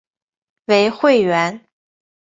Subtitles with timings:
[0.65, 1.63] 为会员。